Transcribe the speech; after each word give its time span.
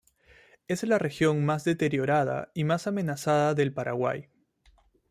Es 0.67 0.81
la 0.81 0.95
ecorregión 0.95 1.45
más 1.45 1.63
deteriorada 1.63 2.49
y 2.55 2.63
más 2.63 2.87
amenazada 2.87 3.53
del 3.53 3.71
Paraguay. 3.71 4.29